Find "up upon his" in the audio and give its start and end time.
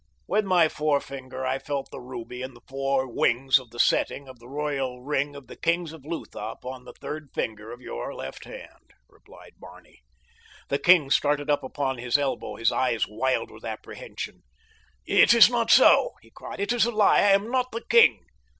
11.51-12.17